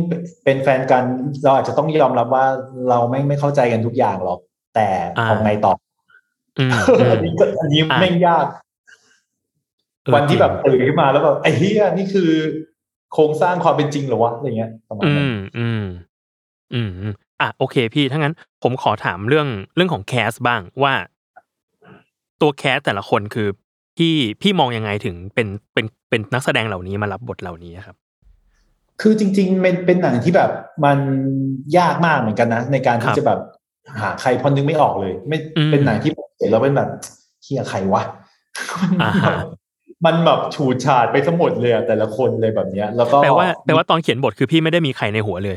[0.45, 1.05] เป็นแฟนกัน
[1.45, 2.45] เราอาจจะต้องยอมรับว่า
[2.89, 4.39] เราไม่ไม่เข้าใจกันทุกอย่างหรอก
[4.75, 5.73] แต่เอาไงต่อ
[6.59, 8.47] อืมอือัมนนี้ก็อันนี้อะแม่งยาก
[10.05, 12.31] เออวันที่แบบจริงตื่นขึ้นมาแล้วแบบไอ้เฮียนี่คือ
[13.13, 15.83] โครงสร้างความเป็นจริงเหรอวะอะไรเงี้ยประมาณอืนั้นมอืม
[16.73, 20.95] อืม อืม อะโอเคพี่ถ้างั้น ผมขอถามเรื่องเรื่องของแคสบ้างว่า
[22.41, 23.49] ตัวแคสแต่ละคนคือ
[23.97, 27.97] พี่พี่มองยังไงถึงเป็นเป็นเป็นนักแสดงเหล่านี้มารับบทเหล่านี้ครับ
[29.01, 30.51] คือจริงๆเป็นเป็นหนังที่แบบ
[30.85, 30.99] มัน
[31.79, 33.39] ยากมากเหมือนกันนะ ในการครัที่บจะแบบ
[34.01, 36.91] หาใครพอนึกไม่ออกเลย ไม่อืมเป็นหนังที่ผมเห็นแล้วเป็นแบบ
[37.43, 38.03] เฮียใครวะ
[39.01, 39.33] อ่าฮะ
[40.05, 45.57] มันแบบฉูดฉาดไปทั้งหมดเลยอะแต่ละคนเลยแบบเนี้ย แล้วก็แปลว่าแปลว่าตอนเขียนบทคือพี่ไม่ได้มีใครในหัวเลย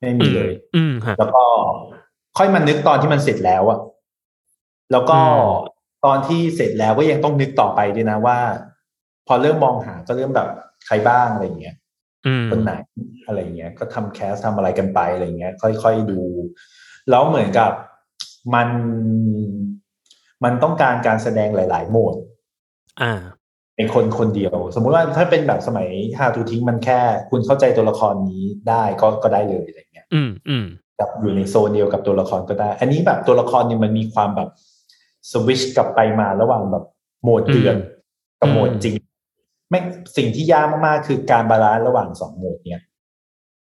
[0.00, 1.44] ไม่มีเลย อืมฮะแล้วก็
[2.38, 3.78] ค่อยมานึกตอนที่มันเสร็จแล้วอะ
[4.92, 5.22] แล้วก็อื
[5.72, 8.38] มตอนที่เสร็จแล้วก็ยังต้องนึกต่อไปด้วยนะว่า
[9.26, 10.48] พอเริ่มมองหาก็เริ่มแบบ
[10.86, 11.76] ใครบ้างอะไรเงี้ย
[12.26, 12.72] อืมคนไหน
[13.26, 16.22] อะไรเงี้ย ก็ทำแคสทำอะไรกันไปอะไรเงี้ย ค่อยๆดู
[17.10, 17.70] แล้วเหมือนกับ
[18.54, 18.68] มัน
[20.44, 22.14] มันต้องการการแสดงหลาย ๆ โหมด
[23.02, 23.12] อ่า
[23.76, 30.66] ในคนคนเดียว สมมุติว่าถ้าเป็นแบบสมัยฮาทูทิ้งมันแค่ คุณเข้าใจตัวละครนี้ได้ก็ก็ได้เลยอะไรเงี้ย อืมอืม
[30.98, 34.48] กับอยู่ในโซนเดียวกับตัวละครก็ได้ อันนี้แบบตัวละครเนี่ยมันมีความแบบ
[35.32, 36.84] สวิชกลับไปมาระหว่างแบบ
[37.22, 37.76] โหมดเดือด
[38.40, 38.94] กับโหมดจริง
[39.70, 39.80] ไม่
[40.16, 42.82] สิ่งที่ยากมากๆคือการ balance ระหว่างสองโหมดเนี่ย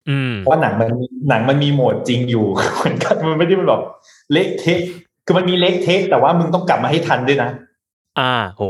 [0.08, 0.88] อืมเพราะว่าหนังมัน
[1.28, 3.82] หนังมันมีโหมดจริงอยู่เหมือนกันมันไม่ได้เป็นแบบ
[4.32, 4.80] เละเทะ
[5.26, 7.50] คือมันมีเละเทะแต่ว่ามึงต้องกลับมาให้ทันด้วยนะ
[8.18, 8.62] อ่า โห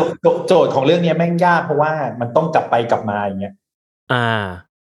[0.00, 3.54] โจโจโจทย์ของเรื่องเนี้ยแม่งยากเพราะว่ามันต้องกลับไปกลับมาอย่างเงี้ย
[4.12, 4.26] อ่า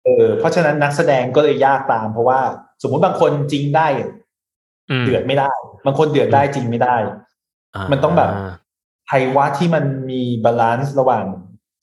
[0.05, 2.40] เออ เพราะฉะนั้นนักแสดงก็เลยยากตาม เพราะว่า
[2.83, 3.87] สมมุติบางคนจริงได้
[4.90, 5.50] อืมเดือดไม่ได้
[5.87, 8.31] บางคนเดือดได้จริงไม่ได้ามันต้องแบบ
[9.07, 11.24] ไทวะที่มันมี balance ระหว่าง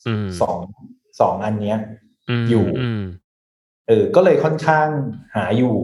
[0.08, 0.58] อืมสอง
[1.20, 1.78] สองอันเนี้ย
[2.42, 3.04] มอยู่อืม
[3.88, 4.88] เออ ก็เลยค่อนข้าง
[5.36, 5.76] หาอยู่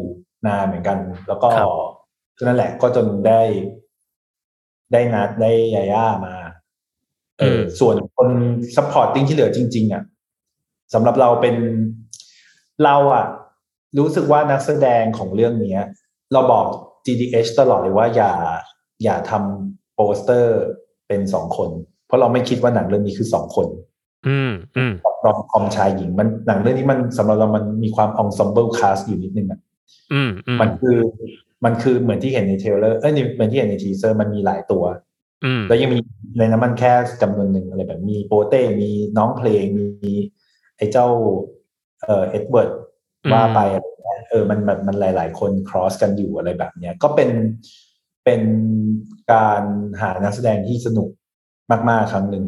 [0.48, 1.70] นานเหมือนกัน แล้วก็ครับ
[2.46, 3.42] นั่นแหละก็จนได้
[4.94, 6.37] ได้นัดได้ยาย่ามา
[7.40, 8.30] เออส่วนคน
[8.76, 10.04] supporting ที่เหลือจริง ๆอะ
[10.94, 11.56] สำหรับเราเป็น
[12.84, 13.26] เราอะ
[14.00, 15.82] รู้สึกว่านักแสดงของเรื่องเนี้ย
[16.34, 16.66] เราบอก
[17.06, 18.34] GDH ตลอดเลยว่าอย่า
[19.04, 20.58] อย่าทำโปสเตอร์
[21.08, 21.70] เป็นสองคน
[22.08, 23.68] เพราะเราไม่คิดว่าหนังเรื่องนี้คือสองคน
[24.28, 24.94] อืมอืม
[25.26, 29.60] rom-com ชายหญิงมันหนังเรื่องนี้มันสำหรับเรามันมีความ ensemble cast อยู่นิดนึงอะ
[30.14, 30.98] อืมอืมมันคือ
[31.66, 35.07] มันคือเหมือนที่เห็นใน trailer เอ้ยเหมือนที่เห็นใน teaser มันมีหลายตัวอืม
[35.68, 36.00] แล้วยังมี
[36.38, 40.12] ในนั้นมันแค่จำนวนหนึ่งอะไรแบบมีโปเต้มีน้องเพลงมี
[40.78, 41.08] ไอ้เจ้า
[42.04, 42.72] เอ่อเอ็ดเวิร์ด
[43.32, 47.30] ว่าไปอะไรเงี้ยเออมันมันมันหลาย ๆ คน cross กันอยู่อะไรแบบเนี้ยก็เป็น
[48.26, 48.42] เป็น
[49.34, 49.64] การ
[50.02, 51.10] หานักแสดงที่สนุก
[51.90, 52.46] มาก ๆ ครั้งหนึ่ง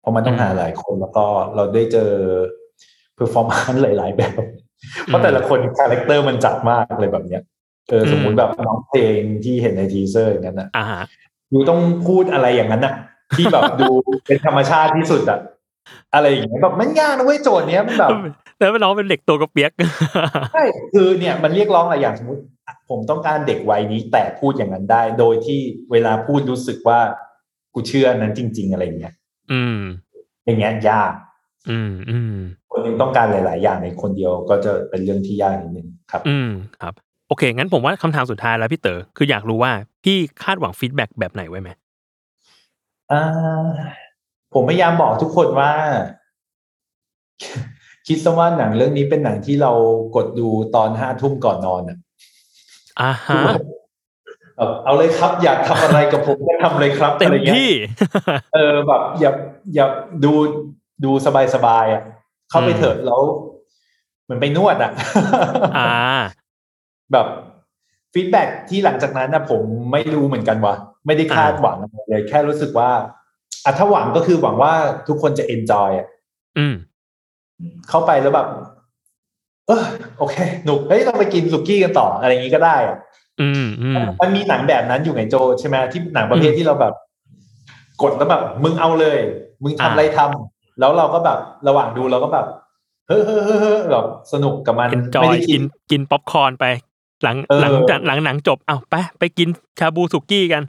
[0.00, 2.10] เพราะมันต้องหาหลายคนแล้วก็เราได้เจอ
[3.14, 4.42] performance หลาย ๆ แบบ
[5.06, 7.42] เพราะแต่ละคน character มันจัดมากเลยแบบเนี้ย
[7.90, 11.02] เออสมมุติแบบน้องเพลงที่เห็นใน teaser อย่างนั้นอะอ่าฮะ
[11.54, 12.94] you ต้องพูดอะไรอย่างนั้นน่ะ
[13.36, 13.90] ที่แบบดู
[14.26, 15.38] เป็นธรรมชาติที่สุดอะ
[16.14, 18.10] อะไรอย่างเงี้ยแบบมันยากนะเว้ยโจทย์เนี้ยมันแบบ
[18.58, 19.70] แล้วน้องเป็นเด็กตัวกระเปียก
[20.54, 22.42] ใช่คือเนี่ยมันเรียกร้องอะไรอย่างสมมติ
[22.90, 25.58] ผมต้องการเด็กวัยนี้แต่พูดอย่างนั้นได้ โดยที่
[25.92, 26.98] เวลาพูดรู้สึกว่า
[27.74, 29.14] กูเชื่อนั้นจริง ๆ อะไรอย่างเงี้ย
[29.52, 29.78] อืม
[30.44, 31.12] อย่างเงี้ยยาก
[31.70, 32.34] อืมอืม
[32.70, 36.50] คนหนึงต้องการหลาย ๆ อย่างในคนเดียวก็จะเป็นเรื่องที่ยากนิดนึงครับ อืม
[36.82, 39.72] ครับโอเค งั้นผมว่าคำถามสุดท้ายแล้วพี่เต๋อคืออยากรู้ว่า
[40.04, 41.70] พี่คาดหวังฟีดแบ็กแบบไหนไว้ไหม
[43.12, 43.22] อ่า
[44.54, 45.72] ผมพยายามบอกทุกคนว่า
[48.06, 49.72] คิดซะว่าหนังเรื่องนี้เป็นหนังที่เรา
[50.16, 51.98] กดดูตอนห้าทุ่มก่อนนอนอะ
[53.00, 53.42] อ่าฮะ
[54.56, 57.70] แบบเอาเลยครับ อยากทำอะไรกับผมก็ทำเลยครับเต็มอะไรงี้ยที่
[58.54, 59.32] เออแบบ อย่า
[59.74, 59.86] อย่า
[60.24, 60.32] ดู
[61.04, 62.02] ดูสบายสบายๆอะ
[62.50, 63.20] เข้าไปอืมเถอะแล้ว
[64.24, 64.92] เหมือนไปนวดอะ
[65.78, 65.94] อ่า
[67.12, 67.26] แบบ
[68.12, 69.62] ฟีดแบ็ที่หลังจากนั้นนะผม
[69.92, 70.74] ไม่รู้เหมือนกันว่า
[71.06, 72.90] ไม่ได้คาดหวังอะไรเลย แค่รู้สึกว่า
[73.64, 74.72] อะถ้าหวังก็คือหวังว่า
[75.08, 76.06] ทุกคนจะเอนจอยอะ
[76.58, 76.74] อืม
[77.88, 78.48] เข้าไปแล้วแบบ
[79.68, 79.84] เออ
[80.18, 82.96] โอเคหนุกเฮ้ยเราไปกินสุกี้กันต่อ อะไรอย่างนี้ก็ได้อะ
[83.40, 86.94] อืมอืมมันมีหนังแบบนั้นอยู่ไงโจใช่ไหมที่หนังประเภทที่เราแบบ
[88.02, 89.18] กดแล้วแบบ มึงเอาเลย
[89.62, 91.38] มึงทำอะไรทำแล้วเราก็แบบ
[91.68, 92.46] ระหว่างดูเราก็แบบ
[93.08, 96.64] เฮ้อเฮ้อเฮ้อเฮ้อแบบสนุกกับมันเอนจอไม่ยได้คิกิดนกินป๊อปคอร์นไป
[97.24, 100.62] หลังเออหลังจากหลังหนังจบอ้าวไปไปกินชาบูสุกี้กัน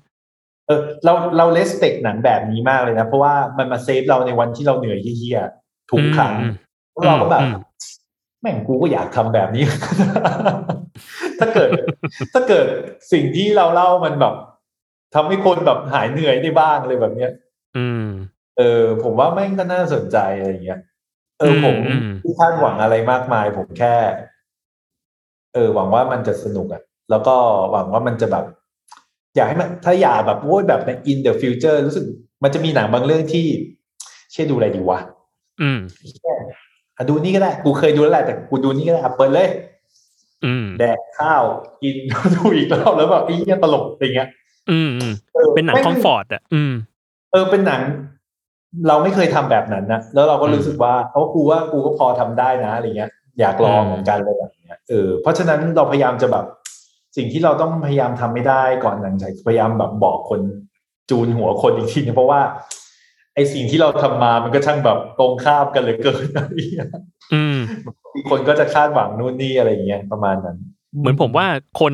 [0.67, 6.53] เออเราเราเลสเปกหนังแบบนี้มากเลยนะ เพราะว่ามันมาเซฟเราในวันที่เราเหนื่อยเฮี้ยๆทุกครั้งอืม
[6.93, 7.55] แล้วเราก็แบบอืม
[8.41, 9.63] แม่งกูก็อยากทำแบบนี้
[11.39, 11.69] ถ้าเกิด
[12.33, 12.65] ถ้าเกิด
[13.11, 14.33] สิ่งที่เราเล่ามันแบบ
[15.15, 17.31] ทำให้คนแบบหายเหนื่อยได้บ้างเลยแบบเนี้ย
[17.77, 18.05] อืม
[18.57, 20.79] เออ ผมว่าแม่งก็น่าสนใจอะไรอย่างเงี้ย
[21.39, 23.95] เอออืมผมอืมไม่คาดหวังอะไรมากมาย ผมแค่
[25.55, 27.35] เออหวังว่ามันจะสนุกอะแล้วก็
[27.71, 28.45] หวังว่ามันจะแบบ
[29.35, 32.05] อยากให้มันถ้าอยากแบบโว้ยแบบใน in the future รู้สึก
[32.43, 33.45] มันจะมีหนังบางเรื่องที่
[34.33, 34.99] เช่นดูอะไรดีวะ
[35.61, 35.79] อืม
[36.97, 39.49] อะดูนี่ก็ได้ กูเคยดูแล้วแหละแต่กูดูนี่ก็ได้อะเปิดเลย
[40.45, 41.43] อืมแดกข้าว
[41.81, 41.95] กิน
[42.35, 44.29] ดูอีกรอบแล้วแบบไอ้เหี้ยตลกอะไรเงี้ย
[44.71, 46.73] อืมอืมออเป็นหนังไม่คอมฟอร์ตอะอืม
[47.31, 47.81] เออเป็นหนัง
[48.87, 56.45] เราไม่เคยทำแบบนั้นนะแล้วเราก็อืมรู้สึกว่าเอากูว่ากูก็พอทำได้นะอะไรเงี้ย อยากลองอืมเหมือนกันเลยแบบ เนี้ยเออเพราะฉะนั้นเราพยายามจะแบบ
[57.17, 60.41] สิ่งที่เราต้องพยายามทำไม่ได้ก่อนหนังฉายพยายามแบบบอกคน
[61.09, 62.41] จูนหัวคนอีกทีนึงเพราะว่า
[63.35, 66.89] ไอสิ่งที่เราทำมามันก็ช่างแบบตรงข้ามกันเหลยเกินอะไรเงี้ย
[67.33, 70.57] อืมบางคนก็จะคาดหวังนู่นนี่อะไรเงี้ยประมาณนั้น
[70.99, 71.47] เหมือนผมว่า
[71.79, 71.93] คน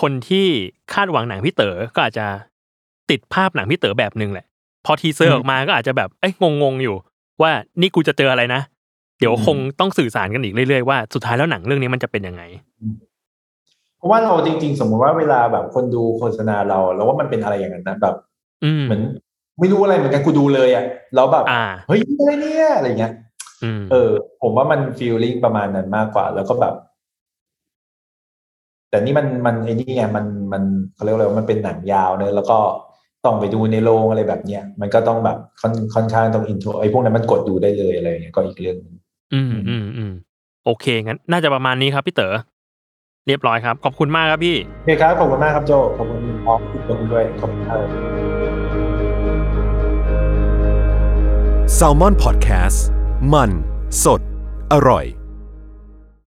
[0.00, 0.46] คนที่
[0.94, 2.26] คาดหวังหนังพี่เต๋อก็อาจจะ
[3.10, 4.46] ติดภาพหนังพี่เต๋อแบบหนึ่งแหละ
[4.84, 6.96] พอ teaser ออกมาก็อาจจะแบบเอ้ยงงๆอยู่
[7.42, 8.60] ว่านี่กูจะเจออะไรนะ
[9.18, 12.42] เดี๋ยวคงต้องสื่อสารกันอีกเรื่อยๆว่าสุดท้ายแล้วหนังเรื่องนี้มันจะเป็นยังไง
[13.98, 18.14] เพราะว่าเราจริง ๆ สมมติว่าเวลาแบบคนดูโฆษณาเราแล้วว่ามันเป็นอะไรอย่างนั้นนะแบบ
[18.64, 19.02] อืมเหมือน
[19.60, 23.12] ไม่รู้อะไรเหมือนกันกูดูเลยอะแล้วแบบอ่าเฮ้ยอะไรเนี่ยอะไรเงี้ย
[23.62, 24.10] อืมเออ
[24.42, 26.74] ผมว่ามัน feeling ประมาณนั้นมากกว่า แล้วก็แบบ
[28.90, 30.62] แต่นี่มันมันไอ้นี่ไงมันมัน
[30.94, 32.58] เขาเรียกว่าอะไรวะมันเป็นหนังยาวเนอะแล้วก็
[33.24, 38.94] ต้องไปดูในโรงอะไรแบบเนี้ยมันก็ต้องแบบค่อนค่อนข้างต้อง intro ไอ้พวกนั้นมันกดดูได้เลยอะไรเงี้ยก็อีกเรื่องหนึง
[39.32, 40.12] อืม อืมอืม
[40.64, 42.34] โอเคงั้น น่าจะประมาณนี้ครับพี่เต๋อ
[43.26, 47.78] เรียบร้อยครับ ขอบคุณมากครับพี่ โอเคครับ ขอบคุณมากครับโจ ขอบคุณพร้อมทุกคนด้วย ขอบคุณครับ
[51.78, 52.78] s a l ม o n PODCAST
[53.32, 53.50] มัน
[54.04, 54.20] สด
[54.72, 55.17] อร่อย